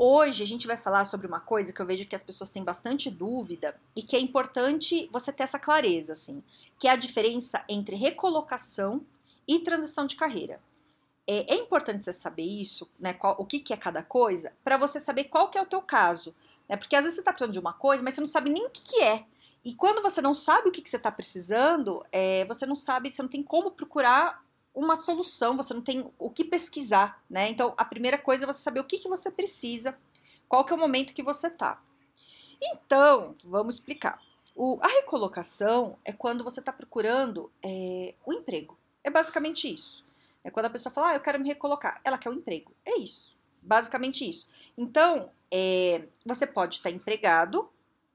Hoje 0.00 0.44
a 0.44 0.46
gente 0.46 0.64
vai 0.64 0.76
falar 0.76 1.04
sobre 1.04 1.26
uma 1.26 1.40
coisa 1.40 1.72
que 1.72 1.82
eu 1.82 1.86
vejo 1.86 2.06
que 2.06 2.14
as 2.14 2.22
pessoas 2.22 2.50
têm 2.50 2.62
bastante 2.62 3.10
dúvida 3.10 3.74
e 3.96 4.02
que 4.02 4.14
é 4.14 4.20
importante 4.20 5.08
você 5.10 5.32
ter 5.32 5.42
essa 5.42 5.58
clareza, 5.58 6.12
assim, 6.12 6.40
que 6.78 6.86
é 6.86 6.92
a 6.92 6.96
diferença 6.96 7.64
entre 7.68 7.96
recolocação 7.96 9.04
e 9.46 9.58
transição 9.58 10.06
de 10.06 10.14
carreira. 10.14 10.60
É, 11.26 11.52
é 11.52 11.56
importante 11.56 12.04
você 12.04 12.12
saber 12.12 12.44
isso, 12.44 12.88
né? 12.96 13.12
Qual, 13.12 13.34
o 13.40 13.44
que, 13.44 13.58
que 13.58 13.72
é 13.72 13.76
cada 13.76 14.00
coisa, 14.00 14.52
para 14.62 14.76
você 14.76 15.00
saber 15.00 15.24
qual 15.24 15.50
que 15.50 15.58
é 15.58 15.62
o 15.62 15.66
teu 15.66 15.82
caso. 15.82 16.32
Né? 16.68 16.76
Porque 16.76 16.94
às 16.94 17.02
vezes 17.02 17.16
você 17.16 17.22
está 17.22 17.32
precisando 17.32 17.54
de 17.54 17.58
uma 17.58 17.72
coisa, 17.72 18.00
mas 18.00 18.14
você 18.14 18.20
não 18.20 18.28
sabe 18.28 18.50
nem 18.50 18.66
o 18.66 18.70
que, 18.70 18.82
que 18.82 19.02
é. 19.02 19.24
E 19.64 19.74
quando 19.74 20.00
você 20.00 20.22
não 20.22 20.32
sabe 20.32 20.68
o 20.68 20.72
que, 20.72 20.80
que 20.80 20.88
você 20.88 20.96
está 20.96 21.10
precisando, 21.10 22.04
é, 22.12 22.44
você 22.44 22.64
não 22.64 22.76
sabe, 22.76 23.10
você 23.10 23.20
não 23.20 23.28
tem 23.28 23.42
como 23.42 23.72
procurar 23.72 24.44
uma 24.78 24.94
solução, 24.94 25.56
você 25.56 25.74
não 25.74 25.82
tem 25.82 26.08
o 26.16 26.30
que 26.30 26.44
pesquisar, 26.44 27.20
né? 27.28 27.48
Então, 27.48 27.74
a 27.76 27.84
primeira 27.84 28.16
coisa 28.16 28.44
é 28.44 28.46
você 28.46 28.60
saber 28.60 28.78
o 28.78 28.84
que, 28.84 28.98
que 28.98 29.08
você 29.08 29.28
precisa, 29.28 29.98
qual 30.48 30.64
que 30.64 30.72
é 30.72 30.76
o 30.76 30.78
momento 30.78 31.12
que 31.12 31.22
você 31.22 31.50
tá. 31.50 31.82
Então, 32.62 33.34
vamos 33.42 33.74
explicar. 33.74 34.22
O, 34.54 34.78
a 34.80 34.86
recolocação 34.86 35.98
é 36.04 36.12
quando 36.12 36.44
você 36.44 36.60
está 36.60 36.72
procurando 36.72 37.50
é, 37.60 38.14
o 38.24 38.32
emprego. 38.32 38.78
É 39.02 39.10
basicamente 39.10 39.72
isso. 39.72 40.04
É 40.44 40.50
quando 40.50 40.66
a 40.66 40.70
pessoa 40.70 40.92
fala, 40.92 41.08
ah, 41.08 41.14
eu 41.14 41.20
quero 41.20 41.40
me 41.40 41.48
recolocar. 41.48 42.00
Ela 42.04 42.16
quer 42.16 42.30
um 42.30 42.34
emprego. 42.34 42.72
É 42.84 43.00
isso. 43.00 43.36
Basicamente 43.60 44.28
isso. 44.28 44.48
Então, 44.76 45.30
é, 45.50 46.04
você 46.24 46.46
pode 46.46 46.76
estar 46.76 46.90
empregado, 46.90 47.68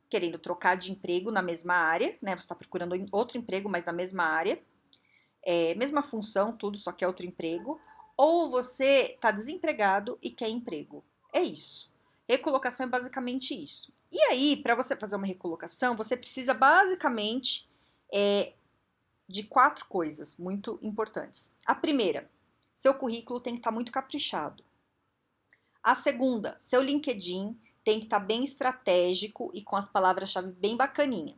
querendo 0.09 0.37
trocar 0.37 0.75
de 0.77 0.93
emprego 0.93 1.29
na 1.29 1.41
mesma 1.41 1.73
área, 1.73 2.17
né? 2.21 2.31
Você 2.37 2.43
está 2.43 2.55
procurando 2.55 2.95
outro 3.11 3.37
emprego, 3.37 3.67
mas 3.67 3.83
na 3.83 3.91
mesma 3.91 4.23
área 4.23 4.61
é, 5.43 5.75
mesma 5.75 6.01
função, 6.01 6.55
tudo, 6.55 6.77
só 6.77 6.91
que 6.91 7.03
é 7.03 7.07
outro 7.07 7.25
emprego, 7.25 7.79
ou 8.15 8.49
você 8.49 9.13
está 9.15 9.31
desempregado 9.31 10.17
e 10.21 10.29
quer 10.29 10.49
emprego. 10.49 11.03
É 11.33 11.41
isso. 11.41 11.91
Recolocação 12.27 12.85
é 12.85 12.89
basicamente 12.89 13.53
isso. 13.53 13.91
E 14.11 14.19
aí, 14.23 14.57
para 14.57 14.75
você 14.75 14.95
fazer 14.95 15.15
uma 15.15 15.27
recolocação, 15.27 15.95
você 15.95 16.15
precisa 16.15 16.53
basicamente 16.53 17.69
é, 18.13 18.53
de 19.27 19.43
quatro 19.43 19.85
coisas 19.85 20.37
muito 20.37 20.79
importantes. 20.81 21.51
A 21.65 21.75
primeira, 21.75 22.29
seu 22.75 22.93
currículo 22.93 23.39
tem 23.39 23.53
que 23.53 23.59
estar 23.59 23.71
tá 23.71 23.75
muito 23.75 23.91
caprichado. 23.91 24.63
A 25.81 25.95
segunda, 25.95 26.55
seu 26.59 26.81
LinkedIn 26.81 27.59
tem 27.83 27.99
que 27.99 28.05
estar 28.05 28.19
tá 28.19 28.25
bem 28.25 28.43
estratégico 28.43 29.51
e 29.53 29.61
com 29.61 29.75
as 29.75 29.87
palavras-chave 29.87 30.51
bem 30.53 30.77
bacaninha. 30.77 31.35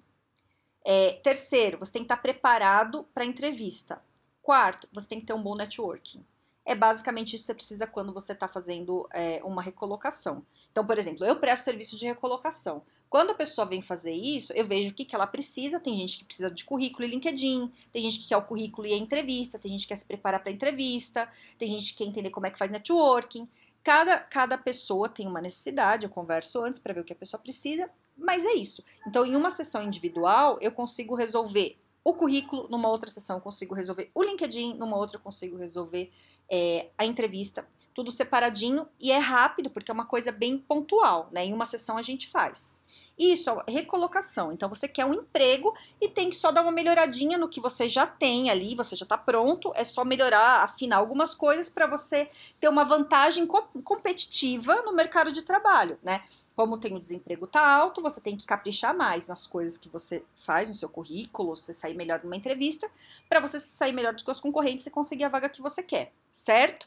É, 0.87 1.13
terceiro, 1.23 1.79
você 1.79 1.91
tem 1.91 2.03
que 2.03 2.05
estar 2.05 2.21
preparado 2.21 3.07
para 3.11 3.23
a 3.23 3.27
entrevista. 3.27 3.99
Quarto, 4.43 4.87
você 4.93 5.07
tem 5.07 5.19
que 5.19 5.25
ter 5.25 5.33
um 5.33 5.41
bom 5.41 5.55
networking. 5.55 6.23
É 6.63 6.75
basicamente 6.75 7.35
isso 7.35 7.43
que 7.43 7.47
você 7.47 7.55
precisa 7.55 7.87
quando 7.87 8.13
você 8.13 8.33
está 8.33 8.47
fazendo 8.47 9.09
é, 9.11 9.41
uma 9.43 9.63
recolocação. 9.63 10.45
Então, 10.71 10.85
por 10.85 10.99
exemplo, 10.99 11.25
eu 11.25 11.37
presto 11.37 11.63
serviço 11.63 11.97
de 11.97 12.05
recolocação. 12.05 12.83
Quando 13.09 13.31
a 13.31 13.35
pessoa 13.35 13.65
vem 13.65 13.81
fazer 13.81 14.13
isso, 14.13 14.53
eu 14.53 14.63
vejo 14.63 14.91
o 14.91 14.93
que, 14.93 15.05
que 15.05 15.15
ela 15.15 15.25
precisa. 15.25 15.79
Tem 15.79 15.95
gente 15.95 16.19
que 16.19 16.25
precisa 16.25 16.51
de 16.51 16.63
currículo 16.63 17.03
e 17.07 17.11
LinkedIn, 17.11 17.71
tem 17.91 18.01
gente 18.03 18.19
que 18.19 18.27
quer 18.27 18.37
o 18.37 18.43
currículo 18.43 18.87
e 18.87 18.93
a 18.93 18.97
entrevista, 18.97 19.57
tem 19.57 19.71
gente 19.71 19.83
que 19.83 19.87
quer 19.87 19.95
se 19.95 20.05
preparar 20.05 20.41
para 20.41 20.51
a 20.51 20.53
entrevista, 20.53 21.27
tem 21.57 21.67
gente 21.67 21.93
que 21.93 22.03
quer 22.03 22.09
entender 22.09 22.29
como 22.29 22.45
é 22.45 22.51
que 22.51 22.59
faz 22.59 22.69
networking. 22.69 23.49
Cada, 23.83 24.19
cada 24.19 24.57
pessoa 24.57 25.09
tem 25.09 25.27
uma 25.27 25.41
necessidade, 25.41 26.05
eu 26.05 26.09
converso 26.11 26.63
antes 26.63 26.77
para 26.77 26.93
ver 26.93 27.01
o 27.01 27.03
que 27.03 27.13
a 27.13 27.15
pessoa 27.15 27.41
precisa 27.41 27.89
mas 28.17 28.45
é 28.45 28.53
isso. 28.53 28.83
Então, 29.07 29.25
em 29.25 29.35
uma 29.35 29.49
sessão 29.49 29.83
individual, 29.83 30.57
eu 30.61 30.71
consigo 30.71 31.15
resolver 31.15 31.77
o 32.03 32.13
currículo, 32.13 32.67
numa 32.69 32.87
outra 32.87 33.09
sessão 33.09 33.37
eu 33.37 33.41
consigo 33.41 33.73
resolver 33.73 34.11
o 34.13 34.23
LinkedIn, 34.23 34.75
numa 34.75 34.95
outra 34.95 35.17
eu 35.17 35.21
consigo 35.21 35.57
resolver 35.57 36.11
é, 36.49 36.89
a 36.97 37.05
entrevista. 37.05 37.67
Tudo 37.93 38.11
separadinho 38.11 38.87
e 38.99 39.11
é 39.11 39.17
rápido, 39.17 39.69
porque 39.69 39.89
é 39.89 39.93
uma 39.93 40.05
coisa 40.05 40.31
bem 40.31 40.57
pontual, 40.57 41.29
né? 41.31 41.45
Em 41.45 41.53
uma 41.53 41.65
sessão 41.65 41.97
a 41.97 42.01
gente 42.01 42.29
faz. 42.29 42.71
Isso, 43.17 43.49
recolocação. 43.65 44.51
Então 44.51 44.67
você 44.67 44.89
quer 44.89 45.05
um 45.05 45.13
emprego 45.13 45.73
e 46.01 46.09
tem 46.09 46.29
que 46.29 46.35
só 46.35 46.51
dar 46.51 46.61
uma 46.61 46.71
melhoradinha 46.71 47.37
no 47.37 47.47
que 47.47 47.61
você 47.61 47.87
já 47.87 48.05
tem 48.05 48.49
ali, 48.49 48.75
você 48.75 48.93
já 48.93 49.05
está 49.05 49.17
pronto, 49.17 49.71
é 49.73 49.85
só 49.85 50.03
melhorar, 50.03 50.63
afinar 50.63 50.97
algumas 50.97 51.33
coisas 51.33 51.69
para 51.69 51.87
você 51.87 52.29
ter 52.59 52.67
uma 52.67 52.83
vantagem 52.83 53.47
competitiva 53.47 54.81
no 54.81 54.91
mercado 54.91 55.31
de 55.31 55.43
trabalho, 55.43 55.97
né? 56.03 56.25
Como 56.57 56.77
tem 56.77 56.93
o 56.93 56.99
desemprego 56.99 57.47
tá 57.47 57.65
alto, 57.65 58.01
você 58.01 58.19
tem 58.19 58.35
que 58.35 58.45
caprichar 58.45 58.95
mais 58.95 59.27
nas 59.27 59.47
coisas 59.47 59.77
que 59.77 59.87
você 59.87 60.21
faz 60.35 60.67
no 60.67 60.75
seu 60.75 60.89
currículo, 60.89 61.55
você 61.55 61.73
sair 61.73 61.95
melhor 61.95 62.21
numa 62.21 62.35
entrevista, 62.35 62.89
para 63.29 63.39
você 63.39 63.59
sair 63.61 63.93
melhor 63.93 64.13
dos 64.13 64.23
seus 64.23 64.41
concorrentes 64.41 64.85
e 64.85 64.91
conseguir 64.91 65.23
a 65.23 65.29
vaga 65.29 65.47
que 65.47 65.61
você 65.61 65.81
quer, 65.81 66.11
certo? 66.33 66.85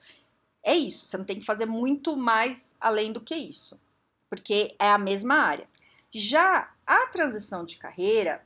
É 0.62 0.74
isso, 0.74 1.06
você 1.06 1.16
não 1.16 1.24
tem 1.24 1.38
que 1.38 1.46
fazer 1.46 1.64
muito 1.64 2.16
mais 2.16 2.76
além 2.78 3.12
do 3.12 3.20
que 3.20 3.34
isso, 3.34 3.80
porque 4.28 4.74
é 4.78 4.90
a 4.90 4.98
mesma 4.98 5.34
área. 5.34 5.66
Já 6.10 6.72
a 6.86 7.06
transição 7.08 7.64
de 7.64 7.76
carreira 7.76 8.44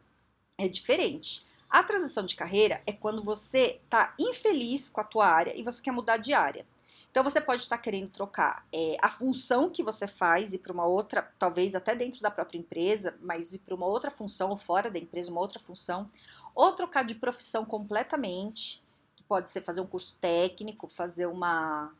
é 0.58 0.68
diferente. 0.68 1.46
A 1.70 1.82
transição 1.82 2.24
de 2.24 2.36
carreira 2.36 2.82
é 2.86 2.92
quando 2.92 3.22
você 3.22 3.80
está 3.84 4.14
infeliz 4.18 4.88
com 4.88 5.00
a 5.00 5.04
tua 5.04 5.26
área 5.26 5.56
e 5.58 5.62
você 5.62 5.80
quer 5.80 5.92
mudar 5.92 6.16
de 6.18 6.34
área. 6.34 6.66
Então 7.10 7.22
você 7.22 7.40
pode 7.40 7.60
estar 7.60 7.76
querendo 7.78 8.08
trocar 8.08 8.66
é, 8.72 8.96
a 9.00 9.10
função 9.10 9.68
que 9.68 9.82
você 9.82 10.06
faz 10.06 10.52
e 10.54 10.58
para 10.58 10.72
uma 10.72 10.86
outra, 10.86 11.30
talvez 11.38 11.74
até 11.74 11.94
dentro 11.94 12.20
da 12.20 12.30
própria 12.30 12.58
empresa, 12.58 13.14
mas 13.20 13.52
ir 13.52 13.58
para 13.58 13.74
uma 13.74 13.86
outra 13.86 14.10
função 14.10 14.50
ou 14.50 14.56
fora 14.56 14.90
da 14.90 14.98
empresa, 14.98 15.30
uma 15.30 15.40
outra 15.40 15.60
função, 15.60 16.06
ou 16.54 16.72
trocar 16.72 17.04
de 17.04 17.14
profissão 17.14 17.66
completamente, 17.66 18.82
que 19.14 19.22
pode 19.22 19.50
ser 19.50 19.60
fazer 19.62 19.82
um 19.82 19.86
curso 19.86 20.16
técnico, 20.22 20.88
fazer 20.88 21.26
uma, 21.26 21.92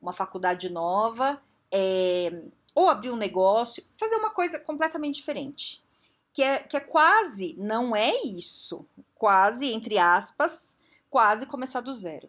uma 0.00 0.12
faculdade 0.12 0.68
nova, 0.70 1.40
é, 1.70 2.42
ou 2.74 2.88
abrir 2.88 3.10
um 3.10 3.16
negócio, 3.16 3.84
fazer 3.96 4.16
uma 4.16 4.30
coisa 4.30 4.58
completamente 4.58 5.16
diferente. 5.16 5.82
Que 6.32 6.42
é, 6.42 6.58
que 6.60 6.76
é 6.76 6.80
quase, 6.80 7.54
não 7.58 7.94
é 7.94 8.14
isso, 8.22 8.86
quase, 9.14 9.70
entre 9.72 9.98
aspas, 9.98 10.74
quase 11.10 11.46
começar 11.46 11.80
do 11.80 11.92
zero 11.92 12.28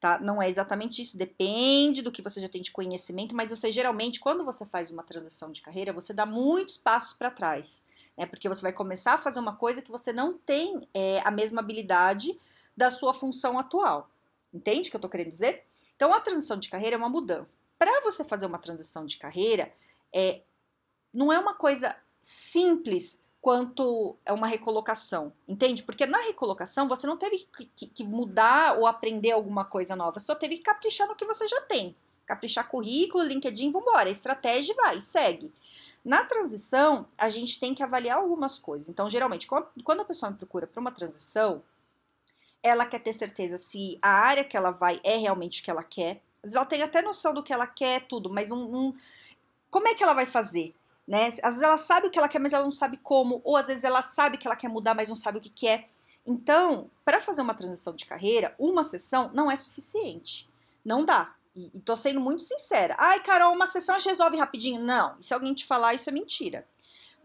tá? 0.00 0.18
Não 0.18 0.40
é 0.40 0.48
exatamente 0.48 1.02
isso, 1.02 1.18
depende 1.18 2.02
do 2.02 2.10
que 2.10 2.22
você 2.22 2.40
já 2.40 2.48
tem 2.48 2.62
de 2.62 2.72
conhecimento, 2.72 3.36
mas 3.36 3.50
você 3.50 3.70
geralmente, 3.70 4.18
quando 4.18 4.44
você 4.44 4.64
faz 4.64 4.90
uma 4.90 5.02
transição 5.02 5.52
de 5.52 5.60
carreira, 5.60 5.92
você 5.92 6.14
dá 6.14 6.24
muitos 6.24 6.78
passos 6.78 7.12
para 7.12 7.30
trás, 7.30 7.84
né? 8.16 8.24
Porque 8.24 8.48
você 8.48 8.62
vai 8.62 8.72
começar 8.72 9.14
a 9.14 9.18
fazer 9.18 9.38
uma 9.38 9.54
coisa 9.54 9.82
que 9.82 9.90
você 9.90 10.12
não 10.12 10.32
tem 10.38 10.88
é, 10.94 11.20
a 11.22 11.30
mesma 11.30 11.60
habilidade 11.60 12.36
da 12.74 12.90
sua 12.90 13.12
função 13.12 13.58
atual. 13.58 14.08
Entende 14.52 14.88
o 14.88 14.90
que 14.90 14.96
eu 14.96 15.00
tô 15.00 15.08
querendo 15.08 15.28
dizer? 15.28 15.64
Então, 15.94 16.14
a 16.14 16.20
transição 16.20 16.56
de 16.56 16.70
carreira 16.70 16.96
é 16.96 16.98
uma 16.98 17.10
mudança. 17.10 17.58
Para 17.80 18.02
você 18.02 18.22
fazer 18.22 18.44
uma 18.44 18.58
transição 18.58 19.06
de 19.06 19.16
carreira, 19.16 19.72
é, 20.12 20.42
não 21.14 21.32
é 21.32 21.38
uma 21.38 21.54
coisa 21.54 21.96
simples 22.20 23.22
quanto 23.40 24.18
é 24.22 24.34
uma 24.34 24.46
recolocação, 24.46 25.32
entende? 25.48 25.82
Porque 25.82 26.04
na 26.04 26.18
recolocação 26.18 26.86
você 26.86 27.06
não 27.06 27.16
teve 27.16 27.48
que, 27.74 27.86
que, 27.86 28.04
mudar 28.04 28.78
ou 28.78 28.86
aprender 28.86 29.30
alguma 29.30 29.64
coisa 29.64 29.96
nova, 29.96 30.20
só 30.20 30.34
teve 30.34 30.58
que 30.58 30.64
caprichar 30.64 31.08
no 31.08 31.16
que 31.16 31.24
você 31.24 31.48
já 31.48 31.62
tem. 31.62 31.96
Caprichar 32.26 32.68
currículo, 32.68 33.24
LinkedIn, 33.24 33.72
vambora, 33.72 34.10
estratégia 34.10 34.74
vai, 34.74 35.00
segue. 35.00 35.50
Na 36.04 36.22
transição, 36.26 37.08
a 37.16 37.30
gente 37.30 37.58
tem 37.58 37.74
que 37.74 37.82
avaliar 37.82 38.18
algumas 38.18 38.58
coisas. 38.58 38.90
Então, 38.90 39.08
geralmente, 39.08 39.48
quando 39.48 40.00
a 40.00 40.04
pessoa 40.04 40.30
me 40.30 40.36
procura 40.36 40.66
para 40.66 40.82
uma 40.82 40.92
transição, 40.92 41.62
ela 42.62 42.84
quer 42.84 42.98
ter 42.98 43.14
certeza 43.14 43.56
se 43.56 43.98
a 44.02 44.10
área 44.10 44.44
que 44.44 44.54
ela 44.54 44.70
vai 44.70 45.00
é 45.02 45.16
realmente 45.16 45.62
o 45.62 45.64
que 45.64 45.70
ela 45.70 45.82
quer. 45.82 46.20
Ela 46.44 46.64
tem 46.64 46.82
até 46.82 47.02
noção 47.02 47.34
do 47.34 47.42
que 47.42 47.52
ela 47.52 47.66
quer, 47.66 48.06
tudo, 48.06 48.30
mas 48.30 48.50
um, 48.50 48.74
um 48.74 48.94
como 49.70 49.88
é 49.88 49.94
que 49.94 50.02
ela 50.02 50.14
vai 50.14 50.26
fazer? 50.26 50.74
né? 51.10 51.26
Às 51.26 51.56
vezes 51.56 51.62
ela 51.62 51.76
sabe 51.76 52.06
o 52.06 52.10
que 52.10 52.16
ela 52.20 52.28
quer, 52.28 52.38
mas 52.38 52.52
ela 52.52 52.62
não 52.62 52.70
sabe 52.70 52.96
como, 52.96 53.40
ou 53.42 53.56
às 53.56 53.66
vezes 53.66 53.82
ela 53.82 54.00
sabe 54.00 54.38
que 54.38 54.46
ela 54.46 54.54
quer 54.54 54.68
mudar, 54.68 54.94
mas 54.94 55.08
não 55.08 55.16
sabe 55.16 55.38
o 55.38 55.40
que 55.40 55.50
quer. 55.50 55.90
Então, 56.24 56.88
para 57.04 57.20
fazer 57.20 57.42
uma 57.42 57.52
transição 57.52 57.96
de 57.96 58.06
carreira, 58.06 58.54
uma 58.56 58.84
sessão 58.84 59.28
não 59.34 59.50
é 59.50 59.56
suficiente. 59.56 60.48
Não 60.84 61.04
dá. 61.04 61.34
E, 61.56 61.68
e 61.74 61.80
tô 61.80 61.96
sendo 61.96 62.20
muito 62.20 62.42
sincera. 62.42 62.94
Ai, 62.96 63.20
Carol, 63.24 63.52
uma 63.52 63.66
sessão 63.66 63.98
resolve 63.98 64.36
rapidinho. 64.36 64.80
Não, 64.80 65.16
e 65.18 65.26
se 65.26 65.34
alguém 65.34 65.52
te 65.52 65.66
falar, 65.66 65.94
isso 65.94 66.08
é 66.08 66.12
mentira. 66.12 66.64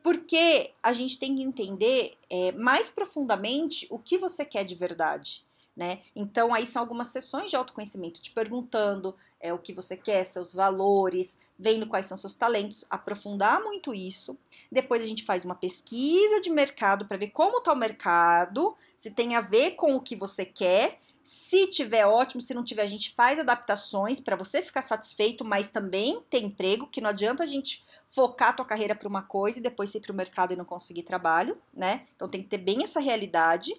Porque 0.01 0.73
a 0.81 0.91
gente 0.91 1.19
tem 1.19 1.35
que 1.35 1.43
entender 1.43 2.17
é, 2.27 2.53
mais 2.53 2.89
profundamente 2.89 3.85
o 3.91 3.99
que 3.99 4.17
você 4.17 4.43
quer 4.43 4.63
de 4.63 4.73
verdade. 4.73 5.44
Né? 5.75 5.99
Então 6.15 6.53
aí 6.53 6.65
são 6.65 6.81
algumas 6.81 7.09
sessões 7.09 7.49
de 7.49 7.55
autoconhecimento, 7.55 8.21
te 8.21 8.31
perguntando 8.31 9.15
é, 9.39 9.53
o 9.53 9.57
que 9.57 9.73
você 9.73 9.97
quer, 9.97 10.23
seus 10.23 10.53
valores, 10.53 11.39
vendo 11.57 11.87
quais 11.87 12.05
são 12.05 12.17
seus 12.17 12.35
talentos, 12.35 12.85
aprofundar 12.89 13.61
muito 13.61 13.93
isso. 13.93 14.37
Depois 14.71 15.03
a 15.03 15.05
gente 15.05 15.23
faz 15.23 15.43
uma 15.43 15.55
pesquisa 15.55 16.41
de 16.41 16.49
mercado 16.49 17.05
para 17.05 17.17
ver 17.17 17.29
como 17.29 17.57
está 17.57 17.73
o 17.73 17.77
mercado, 17.77 18.75
se 18.97 19.11
tem 19.11 19.35
a 19.35 19.41
ver 19.41 19.71
com 19.71 19.95
o 19.95 20.01
que 20.01 20.15
você 20.15 20.45
quer. 20.45 20.99
Se 21.23 21.67
tiver 21.67 22.05
ótimo, 22.05 22.39
se 22.39 22.53
não 22.53 22.63
tiver, 22.63 22.83
a 22.83 22.87
gente 22.87 23.11
faz 23.15 23.39
adaptações 23.39 24.19
para 24.19 24.35
você 24.35 24.61
ficar 24.61 24.83
satisfeito, 24.83 25.43
mas 25.43 25.71
também 25.71 26.21
ter 26.29 26.43
emprego, 26.43 26.85
que 26.85 27.01
não 27.01 27.09
adianta 27.09 27.43
a 27.43 27.47
gente 27.47 27.83
focar 28.09 28.49
a 28.49 28.53
tua 28.53 28.65
carreira 28.65 28.93
para 28.93 29.07
uma 29.07 29.23
coisa 29.23 29.57
e 29.57 29.61
depois 29.61 29.93
ir 29.95 30.01
para 30.01 30.11
o 30.11 30.15
mercado 30.15 30.53
e 30.53 30.55
não 30.55 30.63
conseguir 30.63 31.01
trabalho, 31.01 31.57
né? 31.73 32.05
Então 32.15 32.29
tem 32.29 32.43
que 32.43 32.47
ter 32.47 32.59
bem 32.59 32.83
essa 32.83 32.99
realidade. 32.99 33.73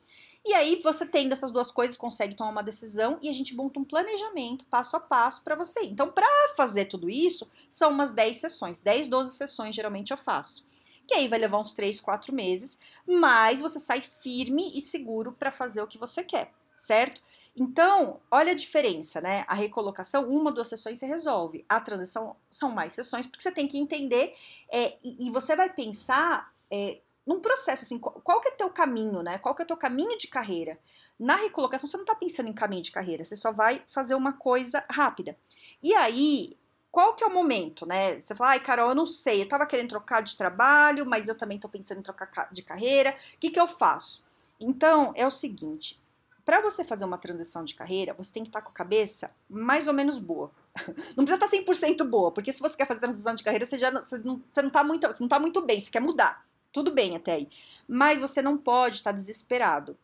E 0.49 0.55
aí, 0.55 0.81
você 0.81 1.05
tendo 1.05 1.33
essas 1.33 1.51
duas 1.51 1.73
coisas, 1.73 1.97
consegue 1.97 2.37
tomar 2.37 2.51
uma 2.51 2.63
decisão 2.63 3.19
e 3.21 3.29
a 3.29 3.33
gente 3.33 3.57
monta 3.57 3.81
um 3.81 3.85
planejamento 3.85 4.65
passo 4.67 4.97
a 4.97 5.01
passo 5.01 5.43
para 5.43 5.57
você. 5.57 5.83
Então, 5.83 6.09
para 6.09 6.25
fazer 6.57 6.85
tudo 6.85 7.11
isso, 7.11 7.51
são 7.69 7.91
umas 7.91 8.13
10 8.13 8.37
sessões, 8.37 8.79
10, 8.79 9.09
12 9.09 9.35
sessões 9.35 9.75
geralmente 9.75 10.13
eu 10.13 10.17
faço. 10.17 10.65
Que 11.05 11.15
aí 11.15 11.27
vai 11.27 11.41
levar 11.41 11.59
uns 11.59 11.73
3, 11.73 12.01
4 12.01 12.33
meses, 12.33 12.79
mas 13.09 13.61
você 13.61 13.81
sai 13.81 14.01
firme 14.01 14.71
e 14.79 14.81
seguro 14.81 15.33
para 15.33 15.51
fazer 15.51 15.83
o 15.83 15.87
que 15.89 15.99
você 15.99 16.23
quer, 16.23 16.53
certo? 16.77 17.21
Então, 17.57 18.21
olha 18.31 18.53
a 18.53 18.57
diferença, 18.57 19.21
né? 19.21 19.45
A 19.49 19.55
recolocação, 19.55 20.29
uma, 20.29 20.53
duas 20.53 20.69
sessões 20.69 21.01
você 21.01 21.07
resolve. 21.07 21.65
A 21.69 21.81
transição 21.81 22.37
são 22.49 22.71
mais 22.71 22.93
sessões, 22.93 23.27
porque 23.27 23.43
você 23.43 23.51
tem 23.51 23.67
que 23.67 23.79
entender 23.79 24.33
é, 24.71 24.97
e, 25.03 25.27
e, 25.27 25.31
você 25.33 25.57
vai 25.57 25.73
pensar 25.73 26.53
é, 26.71 27.01
num 27.27 27.41
processo, 27.41 27.85
assim, 27.85 27.99
qual, 27.99 28.41
que 28.41 28.49
é 28.49 28.53
teu 28.53 28.71
caminho, 28.71 29.23
né? 29.23 29.39
Qual 29.39 29.55
que 29.55 29.63
é 29.63 29.65
teu 29.65 29.77
caminho 29.77 30.17
de 30.17 30.29
carreira? 30.29 30.79
Na 31.19 31.37
recolocação, 31.37 31.89
você 31.89 31.97
não 31.97 32.05
tá 32.05 32.15
pensando 32.15 32.49
em 32.49 32.53
caminho 32.53 32.83
de 32.83 32.93
carreira, 32.93 33.25
você 33.25 33.35
só 33.35 33.53
vai 33.53 33.83
fazer 33.89 34.15
uma 34.15 34.33
coisa 34.33 34.85
rápida. 34.91 35.37
E 35.83 35.95
aí, 35.95 36.57
qual 36.93 37.15
que 37.15 37.25
é 37.25 37.27
o 37.27 37.35
momento, 37.35 37.85
né? 37.85 38.21
Você 38.21 38.35
fala, 38.35 38.51
ai, 38.51 38.61
Carol, 38.61 38.91
eu 38.91 38.95
não 38.95 39.07
sei, 39.07 39.43
eu 39.43 39.49
tava 39.49 39.67
querendo 39.67 39.89
trocar 39.89 40.23
de 40.23 40.37
trabalho, 40.37 41.05
mas 41.05 41.29
eu 41.29 41.35
também 41.35 41.59
tô 41.59 41.69
pensando 41.69 41.99
em 41.99 42.03
trocar 42.03 42.49
de 42.53 42.63
carreira, 42.63 43.17
o 43.35 43.39
que 43.39 43.51
que 43.51 43.61
eu 43.61 43.67
faço? 43.67 44.25
Então, 44.61 45.13
é 45.17 45.27
o 45.27 45.31
seguinte, 45.31 46.01
para 46.45 46.61
você 46.61 46.85
fazer 46.85 47.05
uma 47.05 47.19
transição 47.19 47.65
de 47.65 47.75
carreira, 47.75 48.15
você 48.15 48.33
tem 48.33 48.45
que 48.45 48.49
estar 48.49 48.61
tá 48.61 48.65
com 48.65 48.71
a 48.71 48.75
cabeça 48.75 49.33
mais 49.51 49.89
ou 49.89 49.93
menos 49.93 50.17
boa. 50.17 50.51
Não 51.17 51.25
precisa 51.25 51.35
estar 51.35 51.49
tá 51.49 51.73
100% 51.73 52.09
boa, 52.09 52.31
porque 52.31 52.53
se 52.53 52.61
você 52.61 52.77
quer 52.77 52.87
fazer 52.87 53.01
transição 53.01 53.35
de 53.35 53.43
carreira, 53.43 53.67
você 53.67 53.77
já 53.77 53.91
você 53.91 54.19
não, 54.19 54.41
você 54.51 54.63
não 54.63 54.71
tá 54.71 54.85
muito, 54.85 55.07
você 55.07 55.23
não 55.23 55.29
tá 55.29 55.41
muito 55.41 55.61
bem, 55.63 55.81
você 55.81 55.91
quer 55.91 56.01
mudar. 56.01 56.47
Tudo 56.77 56.91
bem 56.91 57.17
até 57.17 57.33
aí. 57.33 57.49
Mas 57.89 58.21
você 58.21 58.43
não 58.43 58.59
pode 58.59 58.97
estar 58.97 59.11
desesperado. 59.11 59.97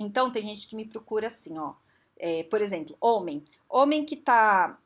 Então, 0.00 0.30
tem 0.30 0.42
gente 0.42 0.68
que 0.68 0.76
me 0.76 0.84
procura 0.84 1.26
assim, 1.26 1.58
ó. 1.58 1.74
É, 2.16 2.44
por 2.44 2.62
exemplo, 2.62 2.96
homem. 3.00 3.42
Homem 3.68 4.04
que 4.04 4.14
tá 4.14 4.78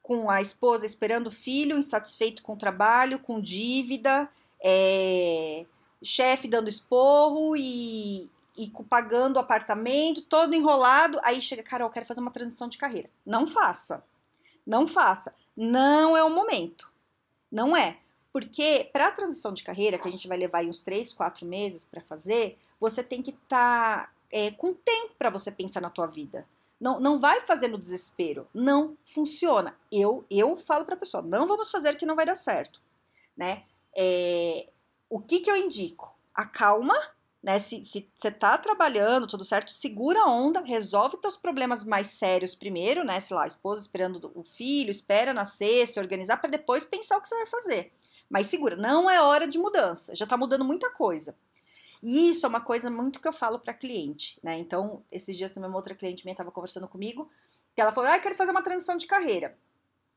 com 0.00 0.30
a 0.30 0.40
esposa 0.40 0.86
esperando 0.86 1.30
filho, 1.30 1.76
insatisfeito 1.76 2.42
com 2.42 2.54
o 2.54 2.56
trabalho, 2.56 3.18
com 3.18 3.42
dívida, 3.42 4.26
é, 4.58 5.66
chefe 6.02 6.48
dando 6.48 6.70
esporro 6.70 7.54
e, 7.54 8.30
e 8.56 8.72
pagando 8.88 9.38
apartamento, 9.38 10.22
todo 10.22 10.54
enrolado. 10.54 11.20
Aí 11.24 11.42
chega, 11.42 11.62
Carol, 11.62 11.90
quero 11.90 12.06
fazer 12.06 12.22
uma 12.22 12.30
transição 12.30 12.68
de 12.68 12.78
carreira. 12.78 13.10
Não 13.26 13.46
faça. 13.46 14.02
Não 14.66 14.86
faça. 14.86 15.34
Não 15.54 16.16
é 16.16 16.24
o 16.24 16.30
momento. 16.30 16.90
Não 17.52 17.76
é. 17.76 17.98
Porque 18.34 18.90
para 18.92 19.06
a 19.06 19.12
transição 19.12 19.52
de 19.52 19.62
carreira, 19.62 19.96
que 19.96 20.08
a 20.08 20.10
gente 20.10 20.26
vai 20.26 20.36
levar 20.36 20.58
aí 20.58 20.68
uns 20.68 20.80
3, 20.80 21.12
4 21.12 21.46
meses 21.46 21.84
para 21.84 22.00
fazer, 22.00 22.58
você 22.80 23.00
tem 23.00 23.22
que 23.22 23.30
estar 23.30 24.06
tá, 24.06 24.12
é, 24.28 24.50
com 24.50 24.74
tempo 24.74 25.14
para 25.16 25.30
você 25.30 25.52
pensar 25.52 25.80
na 25.80 25.88
tua 25.88 26.08
vida. 26.08 26.44
Não, 26.80 26.98
não 26.98 27.20
vai 27.20 27.42
fazer 27.42 27.68
no 27.68 27.78
desespero. 27.78 28.48
Não 28.52 28.98
funciona. 29.06 29.78
Eu, 29.90 30.24
eu 30.28 30.56
falo 30.56 30.84
para 30.84 30.96
a 30.96 30.98
pessoa, 30.98 31.22
não 31.22 31.46
vamos 31.46 31.70
fazer 31.70 31.96
que 31.96 32.04
não 32.04 32.16
vai 32.16 32.26
dar 32.26 32.34
certo. 32.34 32.82
Né? 33.36 33.62
É, 33.96 34.68
o 35.08 35.20
que, 35.20 35.38
que 35.38 35.48
eu 35.48 35.56
indico? 35.56 36.12
Acalma, 36.34 36.96
né? 37.40 37.60
Se 37.60 37.84
você 38.16 38.32
tá 38.32 38.58
trabalhando, 38.58 39.28
tudo 39.28 39.44
certo, 39.44 39.70
segura 39.70 40.22
a 40.22 40.28
onda, 40.28 40.60
resolve 40.60 41.18
teus 41.18 41.36
problemas 41.36 41.84
mais 41.84 42.08
sérios 42.08 42.56
primeiro, 42.56 43.04
né? 43.04 43.20
Sei 43.20 43.36
lá, 43.36 43.44
a 43.44 43.46
esposa 43.46 43.82
esperando 43.82 44.32
o 44.34 44.42
filho, 44.42 44.90
espera 44.90 45.32
nascer, 45.32 45.86
se 45.86 46.00
organizar 46.00 46.38
para 46.38 46.50
depois 46.50 46.84
pensar 46.84 47.16
o 47.16 47.20
que 47.20 47.28
você 47.28 47.36
vai 47.36 47.46
fazer. 47.46 47.92
Mas 48.34 48.48
segura, 48.48 48.74
não 48.74 49.08
é 49.08 49.22
hora 49.22 49.46
de 49.46 49.56
mudança, 49.56 50.12
já 50.12 50.24
está 50.24 50.36
mudando 50.36 50.64
muita 50.64 50.90
coisa. 50.90 51.36
E 52.02 52.30
isso 52.30 52.44
é 52.44 52.48
uma 52.48 52.60
coisa 52.60 52.90
muito 52.90 53.20
que 53.20 53.28
eu 53.28 53.32
falo 53.32 53.60
para 53.60 53.72
cliente, 53.72 54.40
né? 54.42 54.58
Então, 54.58 55.04
esses 55.08 55.38
dias 55.38 55.52
também 55.52 55.70
uma 55.70 55.76
outra 55.76 55.94
cliente 55.94 56.24
minha 56.24 56.32
estava 56.32 56.50
conversando 56.50 56.88
comigo, 56.88 57.30
que 57.76 57.80
ela 57.80 57.92
falou: 57.92 58.10
"Ah, 58.10 58.18
quero 58.18 58.34
fazer 58.34 58.50
uma 58.50 58.60
transição 58.60 58.96
de 58.96 59.06
carreira". 59.06 59.56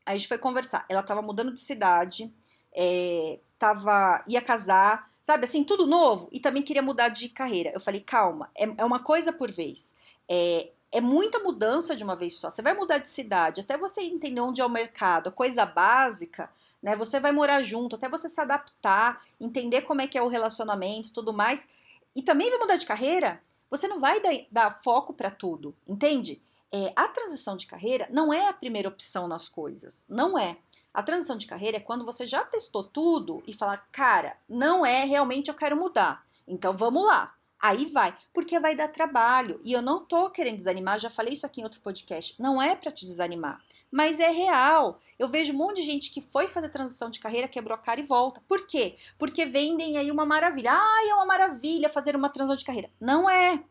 Aí 0.03 0.15
a 0.15 0.17
gente 0.17 0.27
foi 0.27 0.39
conversar. 0.39 0.83
Ela 0.89 1.01
estava 1.01 1.21
mudando 1.21 1.53
de 1.53 1.59
cidade, 1.59 2.33
é, 2.73 3.37
tava, 3.59 4.23
ia 4.27 4.41
casar, 4.41 5.11
sabe, 5.21 5.45
assim, 5.45 5.63
tudo 5.63 5.85
novo, 5.85 6.27
e 6.31 6.39
também 6.39 6.63
queria 6.63 6.81
mudar 6.81 7.09
de 7.09 7.29
carreira. 7.29 7.69
Eu 7.71 7.79
falei, 7.79 8.01
calma, 8.01 8.49
é, 8.57 8.63
é 8.79 8.83
uma 8.83 9.03
coisa 9.03 9.31
por 9.31 9.51
vez. 9.51 9.93
É, 10.27 10.71
é 10.91 10.99
muita 10.99 11.37
mudança 11.37 11.95
de 11.95 12.03
uma 12.03 12.15
vez 12.15 12.33
só. 12.33 12.49
Você 12.49 12.63
vai 12.63 12.73
mudar 12.73 12.97
de 12.97 13.09
cidade, 13.09 13.61
até 13.61 13.77
você 13.77 14.01
entender 14.01 14.41
onde 14.41 14.59
é 14.59 14.65
o 14.65 14.69
mercado, 14.69 15.29
a 15.29 15.31
coisa 15.31 15.67
básica, 15.67 16.49
né? 16.81 16.95
Você 16.95 17.19
vai 17.19 17.31
morar 17.31 17.61
junto, 17.63 17.95
até 17.95 18.09
você 18.09 18.29
se 18.29 18.39
adaptar, 18.39 19.21
entender 19.39 19.81
como 19.81 20.01
é 20.01 20.07
que 20.07 20.17
é 20.17 20.21
o 20.21 20.27
relacionamento, 20.27 21.13
tudo 21.13 21.33
mais. 21.33 21.67
E 22.15 22.21
também 22.21 22.49
vai 22.49 22.59
mudar 22.59 22.77
de 22.77 22.85
carreira. 22.85 23.41
Você 23.69 23.87
não 23.87 23.99
vai 23.99 24.21
dar, 24.21 24.33
dar 24.51 24.71
foco 24.81 25.13
para 25.13 25.29
tudo, 25.29 25.75
entende? 25.87 26.41
É, 26.71 26.91
a 26.95 27.07
transição 27.07 27.55
de 27.55 27.67
carreira 27.67 28.07
não 28.11 28.33
é 28.33 28.47
a 28.47 28.53
primeira 28.53 28.89
opção 28.89 29.27
nas 29.27 29.47
coisas, 29.47 30.05
não 30.07 30.37
é. 30.37 30.57
A 30.93 31.03
transição 31.03 31.37
de 31.37 31.45
carreira 31.45 31.77
é 31.77 31.81
quando 31.81 32.05
você 32.05 32.25
já 32.25 32.43
testou 32.43 32.83
tudo 32.83 33.43
e 33.45 33.53
fala, 33.53 33.77
cara, 33.91 34.35
não 34.49 34.85
é 34.85 35.03
realmente 35.03 35.49
eu 35.49 35.53
quero 35.53 35.77
mudar. 35.77 36.25
Então 36.47 36.75
vamos 36.75 37.05
lá. 37.05 37.35
Aí 37.59 37.85
vai, 37.85 38.15
porque 38.33 38.59
vai 38.59 38.75
dar 38.75 38.87
trabalho. 38.87 39.59
E 39.63 39.73
eu 39.73 39.81
não 39.81 40.05
tô 40.05 40.29
querendo 40.29 40.57
desanimar, 40.57 40.99
já 40.99 41.09
falei 41.09 41.33
isso 41.33 41.45
aqui 41.45 41.61
em 41.61 41.63
outro 41.63 41.81
podcast. 41.81 42.39
Não 42.41 42.61
é 42.61 42.75
para 42.75 42.91
te 42.91 43.05
desanimar, 43.05 43.61
mas 43.91 44.19
é 44.19 44.29
real. 44.29 44.99
Eu 45.17 45.27
vejo 45.27 45.53
um 45.53 45.57
monte 45.57 45.77
de 45.77 45.83
gente 45.83 46.11
que 46.11 46.21
foi 46.21 46.47
fazer 46.47 46.69
transição 46.69 47.09
de 47.09 47.19
carreira, 47.19 47.47
quebrou 47.47 47.75
a 47.75 47.81
cara 47.81 47.99
e 47.99 48.05
volta. 48.05 48.41
Por 48.47 48.67
quê? 48.67 48.97
Porque 49.17 49.45
vendem 49.45 49.97
aí 49.97 50.11
uma 50.11 50.25
maravilha. 50.25 50.71
Ah, 50.73 51.07
é 51.09 51.13
uma 51.13 51.25
maravilha 51.25 51.89
fazer 51.89 52.15
uma 52.15 52.29
transição 52.29 52.55
de 52.55 52.65
carreira. 52.65 52.91
Não 52.99 53.29
é. 53.29 53.63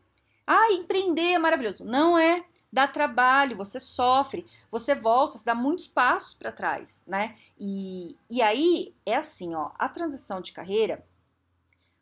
Ah, 0.45 0.71
empreender 0.71 1.33
é 1.33 1.39
maravilhoso. 1.39 1.85
Não 1.85 2.17
é. 2.17 2.45
Dá 2.71 2.85
trabalho, 2.85 3.55
você 3.55 3.79
sofre, 3.79 4.45
você 4.69 4.93
volta, 4.93 5.37
você 5.37 5.45
dá 5.45 5.55
muitos 5.55 5.87
passos 5.87 6.33
para 6.33 6.51
trás, 6.51 7.01
né? 7.07 7.37
E, 7.57 8.17
e 8.29 8.41
aí 8.41 8.93
é 9.05 9.15
assim, 9.15 9.55
ó, 9.55 9.71
a 9.79 9.87
transição 9.87 10.41
de 10.41 10.51
carreira 10.51 11.05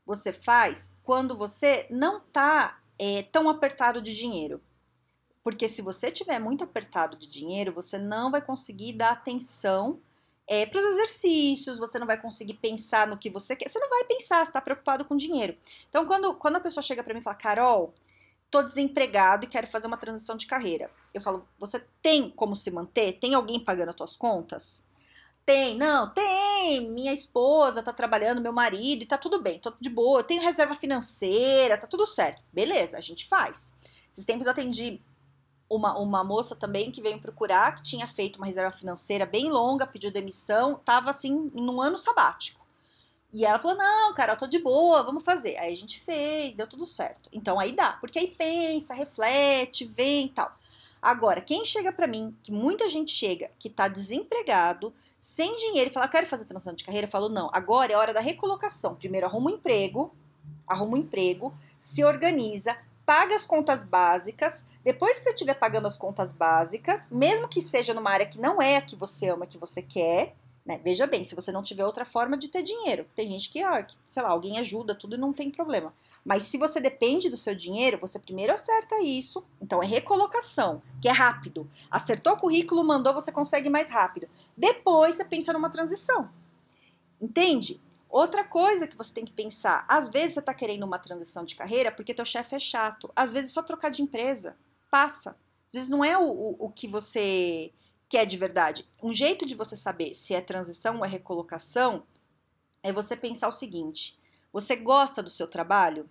você 0.05 0.31
faz 0.31 0.91
quando 1.03 1.35
você 1.35 1.87
não 1.89 2.19
tá 2.19 2.79
é, 2.97 3.23
tão 3.23 3.49
apertado 3.49 4.01
de 4.01 4.13
dinheiro. 4.13 4.61
Porque 5.45 5.69
se 5.69 5.83
você 5.83 6.09
tiver 6.09 6.39
muito 6.39 6.63
apertado 6.63 7.15
de 7.15 7.27
dinheiro, 7.27 7.71
você 7.71 7.99
não 7.99 8.31
vai 8.31 8.41
conseguir 8.41 8.93
dar 8.93 9.11
atenção 9.11 9.99
é, 10.47 10.65
para 10.65 10.79
os 10.79 10.85
exercícios, 10.85 11.77
você 11.77 11.99
não 11.99 12.07
vai 12.07 12.19
conseguir 12.19 12.55
pensar 12.55 13.05
no 13.05 13.15
que 13.15 13.29
você 13.29 13.55
quer, 13.55 13.69
você 13.69 13.77
não 13.77 13.87
vai 13.87 14.05
pensar, 14.05 14.37
você 14.37 14.49
está 14.49 14.59
preocupado 14.59 15.05
com 15.05 15.15
dinheiro. 15.15 15.55
Então, 15.87 16.07
quando, 16.07 16.33
quando 16.33 16.55
a 16.55 16.59
pessoa 16.59 16.81
chega 16.81 17.03
para 17.03 17.13
mim 17.13 17.19
e 17.19 17.23
fala, 17.23 17.35
Carol, 17.35 17.93
tô 18.49 18.63
desempregado 18.63 19.45
e 19.45 19.47
quero 19.47 19.67
fazer 19.67 19.85
uma 19.85 19.97
transição 19.97 20.35
de 20.35 20.47
carreira, 20.47 20.89
eu 21.13 21.21
falo, 21.21 21.47
você 21.59 21.79
tem 22.01 22.31
como 22.31 22.55
se 22.55 22.71
manter? 22.71 23.19
Tem 23.19 23.35
alguém 23.35 23.59
pagando 23.59 23.89
as 23.89 23.95
tuas 23.95 24.15
contas? 24.15 24.83
Tem, 25.45 25.77
não, 25.77 26.11
tem. 26.11 26.89
Minha 26.89 27.13
esposa 27.13 27.83
tá 27.83 27.93
trabalhando, 27.93 28.41
meu 28.41 28.51
marido, 28.51 29.03
e 29.03 29.05
tá 29.05 29.15
tudo 29.15 29.39
bem, 29.43 29.59
tô 29.59 29.71
de 29.79 29.91
boa. 29.91 30.21
Eu 30.21 30.23
tenho 30.23 30.41
reserva 30.41 30.73
financeira, 30.73 31.77
tá 31.77 31.85
tudo 31.85 32.07
certo. 32.07 32.41
Beleza, 32.51 32.97
a 32.97 33.01
gente 33.01 33.27
faz. 33.27 33.75
Esses 34.11 34.25
tempos 34.25 34.47
eu 34.47 34.51
atendi 34.51 34.99
uma, 35.69 35.97
uma 35.97 36.23
moça 36.23 36.55
também 36.55 36.91
que 36.91 37.01
veio 37.01 37.19
procurar, 37.19 37.75
que 37.75 37.81
tinha 37.81 38.07
feito 38.07 38.37
uma 38.37 38.45
reserva 38.45 38.71
financeira 38.71 39.25
bem 39.25 39.49
longa, 39.49 39.87
pediu 39.87 40.11
demissão, 40.11 40.75
tava 40.85 41.09
assim, 41.09 41.51
num 41.53 41.81
ano 41.81 41.97
sabático. 41.97 42.65
E 43.33 43.43
ela 43.43 43.59
falou: 43.59 43.77
não, 43.77 44.13
cara, 44.13 44.33
eu 44.33 44.37
tô 44.37 44.47
de 44.47 44.59
boa, 44.59 45.03
vamos 45.03 45.23
fazer. 45.23 45.57
Aí 45.57 45.71
a 45.71 45.75
gente 45.75 45.99
fez, 45.99 46.55
deu 46.55 46.67
tudo 46.67 46.85
certo. 46.85 47.29
Então 47.33 47.59
aí 47.59 47.73
dá, 47.73 47.93
porque 47.93 48.17
aí 48.19 48.27
pensa, 48.27 48.93
reflete, 48.93 49.83
vem 49.85 50.27
e 50.27 50.29
tal. 50.29 50.57
Agora, 51.01 51.41
quem 51.41 51.65
chega 51.65 51.91
para 51.91 52.07
mim, 52.07 52.35
que 52.41 52.51
muita 52.51 52.87
gente 52.89 53.11
chega, 53.11 53.51
que 53.59 53.69
tá 53.69 53.87
desempregado, 53.87 54.93
sem 55.19 55.55
dinheiro, 55.55 55.89
e 55.89 55.93
fala: 55.93 56.07
quero 56.07 56.25
fazer 56.25 56.45
transição 56.45 56.73
de 56.73 56.85
carreira, 56.85 57.07
eu 57.07 57.11
falo: 57.11 57.27
não, 57.27 57.49
agora 57.51 57.91
é 57.91 57.97
hora 57.97 58.13
da 58.13 58.21
recolocação. 58.21 58.95
Primeiro 58.95 59.27
arruma 59.27 59.51
um 59.51 59.55
emprego, 59.55 60.15
arruma 60.65 60.95
um 60.95 61.01
emprego, 61.01 61.53
se 61.77 62.03
organiza, 62.03 62.77
paga 63.05 63.35
as 63.35 63.45
contas 63.45 63.83
básicas. 63.85 64.65
Depois 64.83 65.17
que 65.17 65.23
você 65.23 65.29
estiver 65.31 65.55
pagando 65.55 65.87
as 65.87 65.97
contas 65.97 66.31
básicas, 66.31 67.09
mesmo 67.09 67.47
que 67.47 67.61
seja 67.61 67.93
numa 67.93 68.11
área 68.11 68.25
que 68.25 68.39
não 68.39 68.61
é 68.61 68.77
a 68.77 68.81
que 68.81 68.95
você 68.95 69.29
ama, 69.29 69.47
que 69.47 69.57
você 69.57 69.81
quer, 69.81 70.35
Né? 70.65 70.81
Veja 70.83 71.05
bem, 71.05 71.23
se 71.23 71.35
você 71.35 71.51
não 71.51 71.61
tiver 71.61 71.85
outra 71.85 72.03
forma 72.03 72.35
de 72.35 72.47
ter 72.47 72.63
dinheiro, 72.63 73.05
tem 73.15 73.29
gente 73.29 73.51
que, 73.51 73.63
ó, 73.63 73.83
que, 73.83 73.95
sei 74.07 74.23
lá, 74.23 74.29
alguém 74.29 74.57
ajuda, 74.57 74.95
tudo 74.95 75.15
e 75.15 75.19
não 75.19 75.31
tem 75.31 75.51
problema. 75.51 75.93
Mas 76.23 76.43
se 76.43 76.57
você 76.57 76.81
depende 76.81 77.29
do 77.29 77.37
seu 77.37 77.53
dinheiro, 77.53 77.99
você 77.99 78.17
primeiro 78.17 78.51
acerta 78.51 78.99
isso. 78.99 79.45
Então 79.61 79.83
é 79.83 79.85
recolocação, 79.85 80.81
que 80.99 81.07
é 81.07 81.11
rápido. 81.11 81.69
Acertou 81.91 82.33
o 82.33 82.37
currículo, 82.37 82.83
mandou, 82.83 83.13
você 83.13 83.31
consegue 83.31 83.69
mais 83.69 83.91
rápido. 83.91 84.27
Depois 84.57 85.13
você 85.15 85.23
pensa 85.23 85.53
numa 85.53 85.69
transição. 85.69 86.31
Entende? 87.21 87.79
Outra 88.15 88.45
coisa 88.45 88.87
que 88.87 88.95
você 88.95 89.13
tem 89.13 89.25
que 89.25 89.33
pensar, 89.33 89.85
às 89.89 90.07
vezes 90.07 90.35
você 90.35 90.39
está 90.39 90.53
querendo 90.53 90.83
uma 90.83 90.97
transição 90.97 91.43
de 91.43 91.53
carreira 91.53 91.91
porque 91.91 92.13
teu 92.13 92.23
chefe 92.23 92.55
é 92.55 92.59
chato. 92.59 93.11
Às 93.13 93.33
vezes 93.33 93.51
só 93.51 93.61
trocar 93.61 93.89
de 93.89 94.01
empresa. 94.01 94.55
Passa. 94.89 95.31
Às 95.31 95.73
vezes 95.73 95.89
não 95.89 96.01
é 96.01 96.17
o, 96.17 96.23
o, 96.23 96.55
o 96.59 96.69
que 96.69 96.87
você 96.87 97.73
quer 98.07 98.25
de 98.25 98.37
verdade. 98.37 98.87
Um 99.03 99.11
jeito 99.11 99.45
de 99.45 99.53
você 99.53 99.75
saber 99.75 100.15
se 100.15 100.33
é 100.33 100.39
transição 100.39 100.99
ou 100.99 101.03
é 101.03 101.09
recolocação 101.09 102.03
é 102.81 102.93
você 102.93 103.17
pensar 103.17 103.49
o 103.49 103.51
seguinte: 103.51 104.17
você 104.49 104.77
gosta 104.77 105.21
do 105.21 105.29
seu 105.29 105.45
trabalho? 105.45 106.09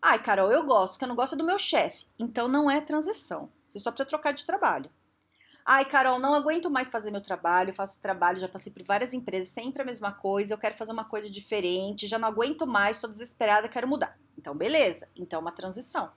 Ai, 0.00 0.22
Carol, 0.22 0.50
eu 0.50 0.64
gosto, 0.64 0.98
que 0.98 1.04
eu 1.04 1.08
não 1.08 1.16
gosto 1.16 1.36
do 1.36 1.44
meu 1.44 1.58
chefe. 1.58 2.06
Então 2.18 2.48
não 2.48 2.70
é 2.70 2.80
transição. 2.80 3.52
Você 3.68 3.78
só 3.78 3.90
precisa 3.90 4.08
trocar 4.08 4.32
de 4.32 4.46
trabalho. 4.46 4.90
Ai, 5.64 5.84
Carol, 5.84 6.18
não 6.18 6.34
aguento 6.34 6.70
mais 6.70 6.88
fazer 6.88 7.10
meu 7.10 7.20
trabalho, 7.20 7.74
faço 7.74 8.00
trabalho, 8.00 8.38
já 8.38 8.48
passei 8.48 8.72
por 8.72 8.82
várias 8.82 9.12
empresas, 9.12 9.52
sempre 9.52 9.82
a 9.82 9.84
mesma 9.84 10.12
coisa, 10.12 10.54
eu 10.54 10.58
quero 10.58 10.76
fazer 10.76 10.92
uma 10.92 11.04
coisa 11.04 11.30
diferente, 11.30 12.08
já 12.08 12.18
não 12.18 12.28
aguento 12.28 12.66
mais, 12.66 12.98
tô 12.98 13.06
desesperada, 13.06 13.68
quero 13.68 13.86
mudar. 13.86 14.18
Então, 14.36 14.54
beleza. 14.54 15.08
Então, 15.14 15.38
é 15.38 15.42
uma 15.42 15.52
transição. 15.52 16.10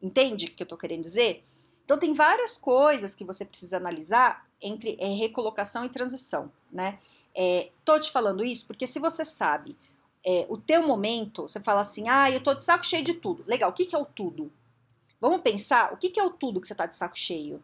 Entende 0.00 0.46
o 0.46 0.50
que 0.50 0.62
eu 0.62 0.66
tô 0.66 0.76
querendo 0.76 1.02
dizer? 1.02 1.44
Então, 1.84 1.98
tem 1.98 2.12
várias 2.12 2.56
coisas 2.58 3.14
que 3.14 3.24
você 3.24 3.44
precisa 3.44 3.76
analisar 3.76 4.46
entre 4.60 4.96
é, 5.00 5.06
recolocação 5.06 5.84
e 5.84 5.88
transição, 5.88 6.50
né? 6.70 6.98
É, 7.34 7.70
tô 7.84 7.98
te 7.98 8.10
falando 8.10 8.44
isso 8.44 8.66
porque 8.66 8.86
se 8.86 8.98
você 8.98 9.24
sabe 9.24 9.76
é, 10.24 10.46
o 10.48 10.56
teu 10.58 10.86
momento, 10.86 11.42
você 11.42 11.60
fala 11.60 11.80
assim, 11.80 12.08
ah, 12.08 12.30
eu 12.30 12.42
tô 12.42 12.54
de 12.54 12.62
saco 12.62 12.84
cheio 12.84 13.02
de 13.02 13.14
tudo. 13.14 13.44
Legal, 13.46 13.70
o 13.70 13.72
que, 13.72 13.86
que 13.86 13.94
é 13.94 13.98
o 13.98 14.04
tudo? 14.04 14.52
Vamos 15.20 15.40
pensar, 15.40 15.92
o 15.92 15.96
que, 15.96 16.10
que 16.10 16.20
é 16.20 16.24
o 16.24 16.30
tudo 16.30 16.60
que 16.60 16.66
você 16.66 16.74
tá 16.74 16.86
de 16.86 16.94
saco 16.94 17.18
cheio? 17.18 17.62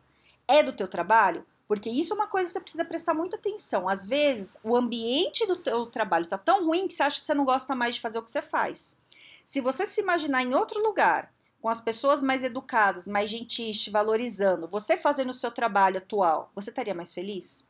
É 0.48 0.62
do 0.62 0.72
teu 0.72 0.88
trabalho? 0.88 1.46
Porque 1.68 1.90
isso 1.90 2.14
é 2.14 2.16
uma 2.16 2.26
coisa 2.26 2.48
que 2.48 2.54
você 2.54 2.60
precisa 2.60 2.84
prestar 2.84 3.12
muita 3.12 3.36
atenção. 3.36 3.88
Às 3.88 4.06
vezes, 4.06 4.56
o 4.64 4.74
ambiente 4.74 5.46
do 5.46 5.56
teu 5.56 5.84
trabalho 5.84 6.26
tá 6.26 6.38
tão 6.38 6.64
ruim 6.64 6.88
que 6.88 6.94
você 6.94 7.02
acha 7.02 7.20
que 7.20 7.26
você 7.26 7.34
não 7.34 7.44
gosta 7.44 7.74
mais 7.74 7.96
de 7.96 8.00
fazer 8.00 8.18
o 8.18 8.22
que 8.22 8.30
você 8.30 8.40
faz. 8.40 8.96
Se 9.44 9.60
você 9.60 9.86
se 9.86 10.00
imaginar 10.00 10.42
em 10.42 10.54
outro 10.54 10.82
lugar, 10.82 11.30
com 11.60 11.68
as 11.68 11.80
pessoas 11.80 12.22
mais 12.22 12.42
educadas, 12.42 13.06
mais 13.06 13.28
gentis, 13.28 13.82
te 13.82 13.90
valorizando, 13.90 14.66
você 14.66 14.96
fazendo 14.96 15.30
o 15.30 15.34
seu 15.34 15.50
trabalho 15.50 15.98
atual, 15.98 16.50
você 16.54 16.70
estaria 16.70 16.94
mais 16.94 17.12
feliz? 17.12 17.64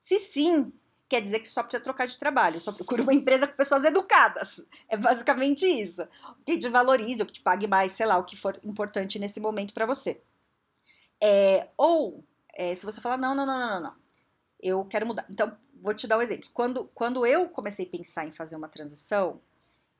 Se 0.00 0.20
sim, 0.20 0.72
quer 1.08 1.20
dizer 1.20 1.40
que 1.40 1.48
só 1.48 1.62
precisa 1.62 1.82
trocar 1.82 2.06
de 2.06 2.18
trabalho, 2.18 2.60
só 2.60 2.70
procura 2.70 3.02
uma 3.02 3.14
empresa 3.14 3.46
com 3.48 3.56
pessoas 3.56 3.84
educadas. 3.84 4.64
É 4.88 4.96
basicamente 4.96 5.66
isso. 5.66 6.06
Que 6.46 6.58
te 6.58 6.68
valorize, 6.68 7.22
ou 7.22 7.26
que 7.26 7.32
te 7.32 7.40
pague 7.40 7.66
mais, 7.66 7.92
sei 7.92 8.06
lá, 8.06 8.18
o 8.18 8.24
que 8.24 8.36
for 8.36 8.60
importante 8.62 9.18
nesse 9.18 9.40
momento 9.40 9.74
para 9.74 9.86
você. 9.86 10.20
É, 11.26 11.68
ou, 11.78 12.22
é, 12.52 12.74
se 12.74 12.84
você 12.84 13.00
falar, 13.00 13.16
não, 13.16 13.34
não, 13.34 13.46
não, 13.46 13.58
não, 13.58 13.80
não, 13.80 13.96
eu 14.60 14.84
quero 14.84 15.06
mudar. 15.06 15.24
Então, 15.30 15.56
vou 15.80 15.94
te 15.94 16.06
dar 16.06 16.18
um 16.18 16.22
exemplo. 16.22 16.50
Quando, 16.52 16.84
quando 16.94 17.24
eu 17.24 17.48
comecei 17.48 17.86
a 17.86 17.88
pensar 17.88 18.26
em 18.26 18.30
fazer 18.30 18.56
uma 18.56 18.68
transição, 18.68 19.40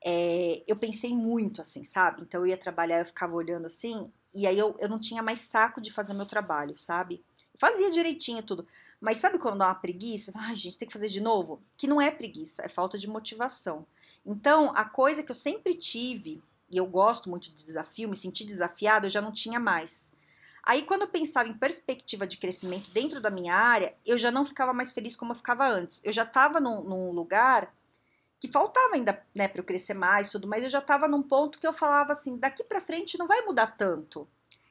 é, 0.03 0.61
eu 0.67 0.75
pensei 0.75 1.15
muito 1.15 1.61
assim, 1.61 1.83
sabe? 1.83 2.21
Então, 2.21 2.41
eu 2.41 2.47
ia 2.47 2.57
trabalhar, 2.57 2.99
eu 2.99 3.07
ficava 3.07 3.33
olhando 3.33 3.65
assim, 3.65 4.11
e 4.35 4.45
aí 4.45 4.55
eu, 4.55 4.75
eu 4.79 4.87
não 4.87 4.99
tinha 4.99 5.23
mais 5.23 5.39
saco 5.39 5.81
de 5.81 5.91
fazer 5.91 6.13
meu 6.13 6.27
trabalho, 6.27 6.77
sabe? 6.77 7.23
fazia 7.57 7.89
direitinho 7.89 8.43
tudo. 8.43 8.67
Mas 9.01 9.17
sabe 9.17 9.39
quando 9.39 9.57
dá 9.57 9.65
uma 9.67 9.75
preguiça? 9.75 10.31
Ai, 10.35 10.55
gente, 10.55 10.77
tem 10.77 10.87
que 10.87 10.93
fazer 10.93 11.07
de 11.07 11.21
novo? 11.21 11.59
Que 11.75 11.87
não 11.87 11.99
é 11.99 12.11
preguiça, 12.11 12.63
é 12.63 12.67
falta 12.67 12.99
de 12.99 13.07
motivação. 13.07 13.87
Então, 14.23 14.71
a 14.75 14.85
coisa 14.85 15.23
que 15.23 15.31
eu 15.31 15.35
sempre 15.35 15.73
tive, 15.73 16.43
e 16.69 16.77
eu 16.77 16.85
gosto 16.85 17.31
muito 17.31 17.49
de 17.49 17.55
desafio, 17.55 18.09
me 18.09 18.15
senti 18.15 18.45
desafiado, 18.45 19.07
eu 19.07 19.09
já 19.09 19.21
não 19.21 19.31
tinha 19.31 19.59
mais. 19.59 20.13
Aí, 20.65 20.81
quando 20.81 21.03
eu 21.03 21.07
pensava 21.07 21.47
em 21.47 21.53
perspectiva 21.53 22.25
de 22.25 22.37
crescimento 22.37 22.89
dentro 22.89 23.21
da 23.21 23.29
minha 23.29 23.53
área, 23.53 23.95
eu 24.03 24.17
já 24.17 24.31
não 24.31 24.43
ficava 24.43 24.73
mais 24.73 24.91
feliz 24.91 25.15
como 25.15 25.31
eu 25.31 25.35
ficava 25.35 25.67
antes. 25.67 26.03
Eu 26.03 26.11
já 26.11 26.23
estava 26.23 26.59
num, 26.59 26.81
num, 26.81 27.11
lugar 27.11 27.71
que 28.39 28.51
faltava 28.51 28.95
ainda, 28.95 29.23
né, 29.33 29.47
para 29.47 29.59
eu 29.59 29.63
crescer 29.63 29.93
mais, 29.93 30.31
tudo, 30.31 30.47
mas 30.47 30.63
eu 30.63 30.69
já 30.69 30.79
estava 30.79 31.07
num 31.07 31.21
ponto 31.21 31.59
que 31.59 31.67
eu 31.67 31.73
falava 31.73 32.13
assim: 32.13 32.37
daqui 32.37 32.63
para 32.63 32.81
frente 32.81 33.17
não 33.17 33.27
vai 33.27 33.41
mudar 33.41 33.77
tanto. 33.77 34.27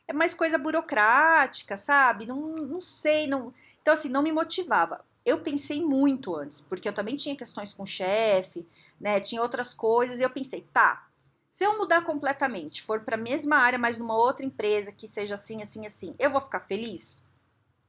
É 0.08 0.12
mais 0.12 0.34
coisa 0.34 0.58
burocrática, 0.58 1.76
sabe? 1.76 2.26
Não, 2.26 2.40
não 2.56 2.80
sei, 2.80 3.28
não. 3.28 3.54
Então, 3.80 3.94
assim, 3.94 4.08
não 4.08 4.22
me 4.22 4.32
motivava. 4.32 5.04
Eu 5.24 5.40
pensei 5.40 5.80
muito 5.80 6.34
antes, 6.34 6.60
porque 6.60 6.88
eu 6.88 6.92
também 6.92 7.14
tinha 7.14 7.36
questões 7.36 7.72
com 7.72 7.84
o 7.84 7.86
chefe, 7.86 8.66
né? 9.00 9.20
Tinha 9.20 9.40
outras 9.40 9.72
coisas, 9.72 10.18
e 10.18 10.22
eu 10.24 10.30
pensei, 10.30 10.66
tá, 10.72 11.06
se 11.54 11.62
eu 11.62 11.78
mudar 11.78 12.04
completamente, 12.04 12.82
for 12.82 13.02
para 13.02 13.14
a 13.14 13.16
mesma 13.16 13.54
área, 13.54 13.78
mas 13.78 13.96
numa 13.96 14.16
outra 14.16 14.44
empresa 14.44 14.90
que 14.90 15.06
seja 15.06 15.36
assim, 15.36 15.62
assim, 15.62 15.86
assim, 15.86 16.12
eu 16.18 16.28
vou 16.28 16.40
ficar 16.40 16.58
feliz? 16.58 17.22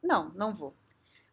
Não, 0.03 0.29
não 0.35 0.53
vou. 0.53 0.71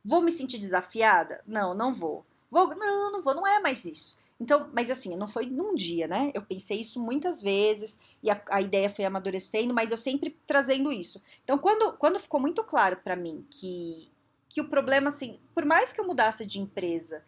Vou 0.02 0.22
me 0.22 0.32
sentir 0.32 0.56
desafiada? 0.56 1.42
Não, 1.46 1.74
não 1.74 1.92
vou. 1.92 2.24
Vou, 2.50 2.74
não, 2.74 3.12
não 3.12 3.20
vou, 3.20 3.34
não 3.34 3.46
é 3.46 3.60
mais 3.60 3.84
isso. 3.84 4.18
Então, 4.40 4.70
mas 4.72 4.90
assim, 4.90 5.14
não 5.14 5.28
foi 5.28 5.44
num 5.44 5.74
dia, 5.74 6.08
né? 6.08 6.30
Eu 6.32 6.40
pensei 6.40 6.80
isso 6.80 6.98
muitas 6.98 7.42
vezes 7.42 8.00
e 8.22 8.30
a, 8.30 8.42
a 8.48 8.62
ideia 8.62 8.88
foi 8.88 9.04
amadurecendo, 9.04 9.74
mas 9.74 9.90
eu 9.90 9.98
sempre 9.98 10.34
trazendo 10.46 10.90
isso. 10.90 11.22
Então, 11.44 11.58
quando, 11.58 11.92
quando 11.98 12.18
ficou 12.18 12.40
muito 12.40 12.64
claro 12.64 12.96
para 13.04 13.14
mim 13.14 13.46
que 13.50 14.10
que 14.48 14.60
o 14.60 14.68
problema, 14.68 15.08
assim, 15.08 15.38
por 15.54 15.64
mais 15.64 15.92
que 15.92 16.00
eu 16.00 16.06
mudasse 16.06 16.44
de 16.44 16.60
empresa, 16.60 17.22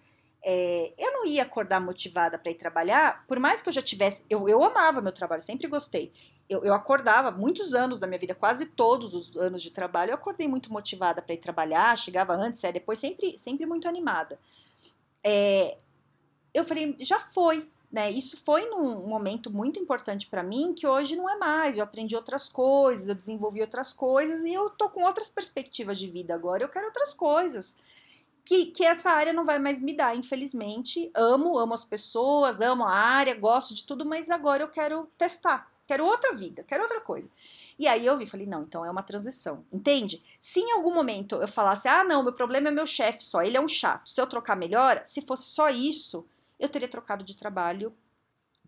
é, 0.46 0.92
eu 0.98 1.10
não 1.12 1.24
ia 1.24 1.42
acordar 1.42 1.80
motivada 1.80 2.38
para 2.38 2.52
ir 2.52 2.54
trabalhar, 2.54 3.24
por 3.26 3.40
mais 3.40 3.62
que 3.62 3.68
eu 3.70 3.72
já 3.72 3.80
tivesse. 3.80 4.22
Eu, 4.28 4.46
eu 4.46 4.62
amava 4.62 5.00
meu 5.00 5.10
trabalho, 5.12 5.40
sempre 5.40 5.66
gostei. 5.66 6.12
Eu, 6.48 6.62
eu 6.62 6.74
acordava 6.74 7.30
muitos 7.30 7.72
anos 7.72 7.98
da 7.98 8.06
minha 8.06 8.18
vida, 8.18 8.34
quase 8.34 8.66
todos 8.66 9.14
os 9.14 9.34
anos 9.38 9.62
de 9.62 9.70
trabalho, 9.70 10.10
eu 10.10 10.14
acordei 10.14 10.46
muito 10.46 10.70
motivada 10.70 11.22
para 11.22 11.34
ir 11.34 11.38
trabalhar, 11.38 11.96
chegava 11.96 12.34
antes, 12.34 12.62
é, 12.62 12.70
depois 12.70 12.98
sempre, 12.98 13.38
sempre 13.38 13.64
muito 13.64 13.88
animada. 13.88 14.38
É, 15.22 15.78
eu 16.52 16.62
falei, 16.62 16.94
já 17.00 17.18
foi, 17.18 17.66
né? 17.90 18.10
Isso 18.10 18.36
foi 18.44 18.66
num 18.66 19.06
momento 19.06 19.50
muito 19.50 19.80
importante 19.80 20.26
para 20.26 20.42
mim 20.42 20.74
que 20.74 20.86
hoje 20.86 21.16
não 21.16 21.30
é 21.30 21.38
mais. 21.38 21.78
Eu 21.78 21.84
aprendi 21.84 22.14
outras 22.14 22.50
coisas, 22.50 23.08
eu 23.08 23.14
desenvolvi 23.14 23.62
outras 23.62 23.94
coisas 23.94 24.44
e 24.44 24.52
eu 24.52 24.68
tô 24.68 24.90
com 24.90 25.04
outras 25.04 25.30
perspectivas 25.30 25.98
de 25.98 26.10
vida 26.10 26.34
agora. 26.34 26.62
Eu 26.62 26.68
quero 26.68 26.84
outras 26.84 27.14
coisas. 27.14 27.78
Que, 28.44 28.66
que 28.66 28.84
essa 28.84 29.10
área 29.10 29.32
não 29.32 29.44
vai 29.44 29.58
mais 29.58 29.80
me 29.80 29.96
dar, 29.96 30.16
infelizmente. 30.16 31.10
Amo, 31.14 31.58
amo 31.58 31.72
as 31.72 31.84
pessoas, 31.84 32.60
amo 32.60 32.84
a 32.84 32.92
área, 32.92 33.34
gosto 33.34 33.74
de 33.74 33.84
tudo, 33.84 34.04
mas 34.04 34.30
agora 34.30 34.62
eu 34.62 34.68
quero 34.68 35.08
testar. 35.16 35.72
Quero 35.86 36.04
outra 36.04 36.32
vida, 36.34 36.62
quero 36.62 36.82
outra 36.82 37.00
coisa. 37.00 37.30
E 37.78 37.88
aí 37.88 38.06
eu 38.06 38.16
vi, 38.16 38.24
falei, 38.24 38.46
não, 38.46 38.62
então 38.62 38.84
é 38.84 38.90
uma 38.90 39.02
transição, 39.02 39.64
entende? 39.72 40.22
Se 40.40 40.60
em 40.60 40.72
algum 40.72 40.94
momento 40.94 41.36
eu 41.36 41.48
falasse, 41.48 41.88
ah, 41.88 42.04
não, 42.04 42.22
meu 42.22 42.32
problema 42.32 42.68
é 42.68 42.70
meu 42.70 42.86
chefe 42.86 43.22
só, 43.22 43.42
ele 43.42 43.56
é 43.56 43.60
um 43.60 43.66
chato, 43.66 44.08
se 44.08 44.20
eu 44.20 44.26
trocar 44.28 44.54
melhor, 44.56 45.02
se 45.04 45.20
fosse 45.20 45.46
só 45.46 45.68
isso, 45.70 46.24
eu 46.58 46.68
teria 46.68 46.86
trocado 46.86 47.24
de 47.24 47.36
trabalho 47.36 47.92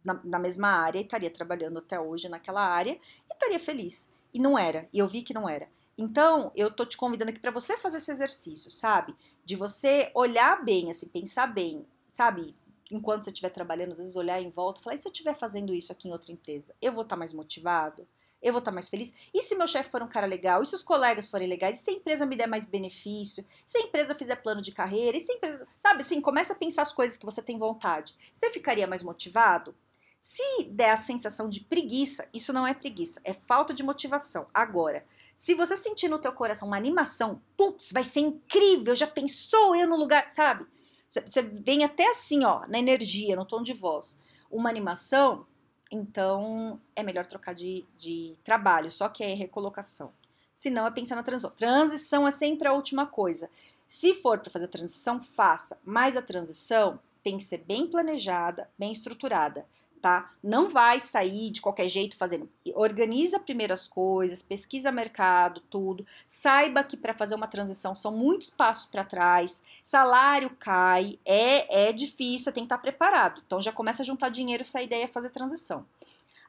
na, 0.04 0.20
na 0.24 0.38
mesma 0.40 0.68
área 0.68 0.98
e 0.98 1.02
estaria 1.02 1.30
trabalhando 1.30 1.78
até 1.78 2.00
hoje 2.00 2.28
naquela 2.28 2.66
área 2.66 2.92
e 2.92 3.32
estaria 3.32 3.60
feliz. 3.60 4.10
E 4.34 4.40
não 4.40 4.58
era, 4.58 4.88
e 4.92 4.98
eu 4.98 5.06
vi 5.06 5.22
que 5.22 5.32
não 5.32 5.48
era. 5.48 5.68
Então, 5.98 6.52
eu 6.54 6.70
tô 6.70 6.84
te 6.84 6.96
convidando 6.96 7.30
aqui 7.30 7.40
para 7.40 7.50
você 7.50 7.76
fazer 7.78 7.98
esse 7.98 8.10
exercício, 8.10 8.70
sabe? 8.70 9.14
De 9.44 9.56
você 9.56 10.10
olhar 10.14 10.62
bem, 10.64 10.90
assim, 10.90 11.08
pensar 11.08 11.46
bem, 11.46 11.86
sabe? 12.08 12.54
Enquanto 12.90 13.24
você 13.24 13.30
estiver 13.30 13.50
trabalhando, 13.50 13.92
às 13.92 13.98
vezes 13.98 14.16
olhar 14.16 14.40
em 14.40 14.50
volta 14.50 14.80
e 14.80 14.84
falar: 14.84 14.96
e 14.96 14.98
se 14.98 15.08
eu 15.08 15.12
estiver 15.12 15.34
fazendo 15.34 15.74
isso 15.74 15.92
aqui 15.92 16.08
em 16.08 16.12
outra 16.12 16.32
empresa? 16.32 16.74
Eu 16.80 16.92
vou 16.92 17.02
estar 17.02 17.16
tá 17.16 17.18
mais 17.18 17.32
motivado? 17.32 18.06
eu 18.42 18.52
vou 18.52 18.60
estar 18.60 18.70
mais 18.70 18.88
feliz. 18.88 19.14
E 19.34 19.42
se 19.42 19.56
meu 19.56 19.66
chefe 19.66 19.90
for 19.90 20.02
um 20.02 20.08
cara 20.08 20.26
legal? 20.26 20.62
E 20.62 20.66
se 20.66 20.74
os 20.74 20.82
colegas 20.82 21.28
forem 21.28 21.48
legais? 21.48 21.80
E 21.80 21.84
se 21.84 21.90
a 21.90 21.94
empresa 21.94 22.26
me 22.26 22.36
der 22.36 22.46
mais 22.46 22.66
benefício? 22.66 23.44
E 23.66 23.70
se 23.70 23.78
a 23.78 23.80
empresa 23.82 24.14
fizer 24.14 24.36
plano 24.36 24.62
de 24.62 24.72
carreira? 24.72 25.16
E 25.16 25.20
se 25.20 25.32
a 25.32 25.34
empresa. 25.34 25.66
Sabe 25.76 26.02
assim, 26.02 26.20
começa 26.20 26.52
a 26.52 26.56
pensar 26.56 26.82
as 26.82 26.92
coisas 26.92 27.16
que 27.16 27.24
você 27.24 27.42
tem 27.42 27.58
vontade. 27.58 28.14
Você 28.34 28.50
ficaria 28.50 28.86
mais 28.86 29.02
motivado? 29.02 29.74
Se 30.20 30.64
der 30.70 30.90
a 30.90 30.96
sensação 30.96 31.48
de 31.48 31.60
preguiça, 31.60 32.28
isso 32.32 32.52
não 32.52 32.66
é 32.66 32.74
preguiça, 32.74 33.20
é 33.24 33.32
falta 33.32 33.72
de 33.72 33.82
motivação. 33.82 34.46
Agora, 34.52 35.04
se 35.36 35.54
você 35.54 35.76
sentir 35.76 36.08
no 36.08 36.18
teu 36.18 36.32
coração 36.32 36.66
uma 36.66 36.78
animação, 36.78 37.42
putz, 37.58 37.92
vai 37.92 38.02
ser 38.02 38.20
incrível, 38.20 38.96
já 38.96 39.06
pensou 39.06 39.76
eu 39.76 39.86
no 39.86 39.94
lugar, 39.94 40.30
sabe? 40.30 40.66
Você 41.08 41.42
vem 41.42 41.84
até 41.84 42.10
assim, 42.10 42.42
ó, 42.42 42.66
na 42.66 42.78
energia, 42.78 43.36
no 43.36 43.44
tom 43.44 43.62
de 43.62 43.74
voz. 43.74 44.18
Uma 44.50 44.70
animação, 44.70 45.46
então 45.92 46.80
é 46.96 47.02
melhor 47.02 47.26
trocar 47.26 47.54
de, 47.54 47.84
de 47.98 48.34
trabalho, 48.42 48.90
só 48.90 49.10
que 49.10 49.22
é 49.22 49.34
recolocação. 49.34 50.10
Se 50.54 50.70
não, 50.70 50.86
é 50.86 50.90
pensar 50.90 51.16
na 51.16 51.22
transição. 51.22 51.50
Transição 51.50 52.26
é 52.26 52.32
sempre 52.32 52.66
a 52.66 52.72
última 52.72 53.06
coisa. 53.06 53.50
Se 53.86 54.14
for 54.14 54.38
para 54.38 54.50
fazer 54.50 54.68
transição, 54.68 55.20
faça, 55.20 55.78
mas 55.84 56.16
a 56.16 56.22
transição 56.22 56.98
tem 57.22 57.36
que 57.36 57.44
ser 57.44 57.58
bem 57.58 57.86
planejada, 57.86 58.70
bem 58.78 58.90
estruturada. 58.90 59.66
Tá? 60.06 60.30
Não 60.40 60.68
vai 60.68 61.00
sair 61.00 61.50
de 61.50 61.60
qualquer 61.60 61.88
jeito 61.88 62.16
fazendo. 62.16 62.48
Organiza 62.76 63.40
primeiro 63.40 63.74
as 63.74 63.88
coisas, 63.88 64.40
pesquisa 64.40 64.92
mercado, 64.92 65.60
tudo. 65.68 66.06
Saiba 66.28 66.84
que 66.84 66.96
para 66.96 67.12
fazer 67.12 67.34
uma 67.34 67.48
transição 67.48 67.92
são 67.92 68.12
muitos 68.12 68.48
passos 68.48 68.86
para 68.86 69.02
trás, 69.02 69.60
salário 69.82 70.50
cai, 70.60 71.18
é, 71.24 71.88
é 71.88 71.92
difícil, 71.92 72.52
tem 72.52 72.62
que 72.62 72.66
estar 72.66 72.76
tá 72.76 72.82
preparado. 72.82 73.42
Então 73.44 73.60
já 73.60 73.72
começa 73.72 74.04
a 74.04 74.06
juntar 74.06 74.28
dinheiro 74.28 74.62
se 74.62 74.78
a 74.78 74.82
ideia 74.82 75.02
é 75.02 75.08
fazer 75.08 75.30
transição. 75.30 75.84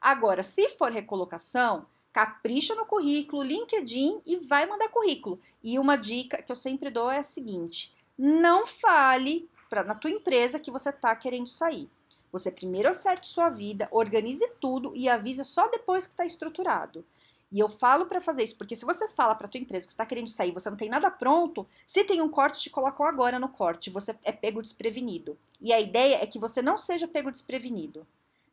Agora, 0.00 0.44
se 0.44 0.68
for 0.68 0.92
recolocação, 0.92 1.84
capricha 2.12 2.76
no 2.76 2.86
currículo, 2.86 3.42
LinkedIn 3.42 4.20
e 4.24 4.36
vai 4.36 4.66
mandar 4.66 4.88
currículo. 4.90 5.40
E 5.64 5.80
uma 5.80 5.96
dica 5.96 6.40
que 6.40 6.52
eu 6.52 6.56
sempre 6.56 6.90
dou 6.90 7.10
é 7.10 7.18
a 7.18 7.24
seguinte: 7.24 7.92
não 8.16 8.68
fale 8.68 9.50
pra, 9.68 9.82
na 9.82 9.96
tua 9.96 10.12
empresa 10.12 10.60
que 10.60 10.70
você 10.70 10.90
está 10.90 11.16
querendo 11.16 11.48
sair. 11.48 11.90
Você 12.32 12.50
primeiro 12.50 12.88
acerte 12.88 13.26
sua 13.26 13.48
vida, 13.48 13.88
organize 13.90 14.46
tudo 14.60 14.92
e 14.94 15.08
avisa 15.08 15.44
só 15.44 15.68
depois 15.68 16.06
que 16.06 16.12
está 16.12 16.24
estruturado. 16.24 17.04
E 17.50 17.58
eu 17.58 17.68
falo 17.68 18.06
para 18.06 18.20
fazer 18.20 18.42
isso, 18.42 18.56
porque 18.58 18.76
se 18.76 18.84
você 18.84 19.08
fala 19.08 19.34
para 19.34 19.48
tua 19.48 19.60
empresa 19.60 19.86
que 19.86 19.92
está 19.92 20.04
querendo 20.04 20.28
sair, 20.28 20.52
você 20.52 20.68
não 20.68 20.76
tem 20.76 20.90
nada 20.90 21.10
pronto, 21.10 21.66
se 21.86 22.04
tem 22.04 22.20
um 22.20 22.28
corte, 22.28 22.60
te 22.60 22.70
colocam 22.70 23.06
agora 23.06 23.38
no 23.38 23.48
corte, 23.48 23.88
você 23.88 24.14
é 24.22 24.32
pego 24.32 24.60
desprevenido. 24.60 25.38
E 25.60 25.72
a 25.72 25.80
ideia 25.80 26.16
é 26.22 26.26
que 26.26 26.38
você 26.38 26.60
não 26.60 26.76
seja 26.76 27.08
pego 27.08 27.30
desprevenido. 27.30 28.06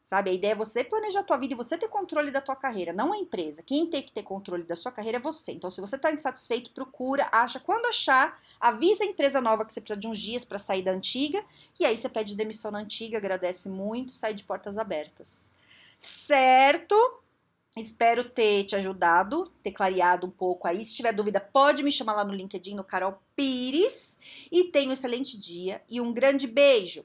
Sabe? 0.05 0.29
A 0.29 0.33
ideia 0.33 0.51
é 0.51 0.55
você 0.55 0.83
planejar 0.83 1.21
a 1.21 1.23
tua 1.23 1.35
vida 1.35 1.55
e 1.55 1.57
você 1.57 1.75
ter 1.79 1.87
controle 1.87 2.29
da 2.29 2.39
tua 2.39 2.55
carreira, 2.55 2.93
não 2.93 3.11
a 3.11 3.17
empresa. 3.17 3.63
Quem 3.63 3.87
tem 3.87 4.03
que 4.03 4.11
ter 4.11 4.21
controle 4.21 4.61
da 4.61 4.75
sua 4.75 4.91
carreira 4.91 5.17
é 5.17 5.19
você. 5.19 5.51
Então, 5.51 5.67
se 5.67 5.81
você 5.81 5.95
está 5.95 6.11
insatisfeito, 6.11 6.69
procura, 6.69 7.27
acha. 7.31 7.59
Quando 7.59 7.87
achar, 7.87 8.39
avisa 8.59 9.03
a 9.03 9.07
empresa 9.07 9.41
nova 9.41 9.65
que 9.65 9.73
você 9.73 9.81
precisa 9.81 9.99
de 9.99 10.07
uns 10.07 10.19
dias 10.19 10.45
para 10.45 10.59
sair 10.59 10.83
da 10.83 10.91
antiga. 10.91 11.43
E 11.79 11.83
aí 11.83 11.97
você 11.97 12.07
pede 12.07 12.35
demissão 12.35 12.69
na 12.69 12.77
antiga, 12.77 13.17
agradece 13.17 13.67
muito, 13.67 14.11
sai 14.11 14.35
de 14.35 14.43
portas 14.43 14.77
abertas. 14.77 15.51
Certo? 15.97 16.95
Espero 17.75 18.29
ter 18.29 18.63
te 18.65 18.75
ajudado, 18.75 19.51
ter 19.63 19.71
clareado 19.71 20.27
um 20.27 20.31
pouco 20.31 20.67
aí. 20.67 20.85
Se 20.85 20.93
tiver 20.93 21.13
dúvida, 21.13 21.41
pode 21.41 21.81
me 21.81 21.91
chamar 21.91 22.13
lá 22.13 22.23
no 22.23 22.31
LinkedIn, 22.31 22.75
no 22.75 22.83
Carol 22.83 23.19
Pires. 23.35 24.19
E 24.51 24.65
tenha 24.65 24.91
um 24.91 24.93
excelente 24.93 25.35
dia 25.35 25.81
e 25.89 25.99
um 25.99 26.13
grande 26.13 26.45
beijo! 26.45 27.03